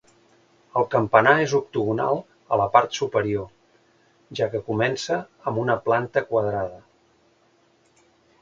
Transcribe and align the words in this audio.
El 0.79 0.85
campanar 0.93 1.33
és 1.41 1.51
octogonal 1.57 2.21
a 2.57 2.59
la 2.61 2.65
part 2.77 2.97
superior, 3.01 3.45
ja 4.41 4.49
que 4.55 4.63
comença 4.71 5.21
amb 5.53 5.63
una 5.65 5.77
planta 5.89 6.25
quadrada. 6.33 6.83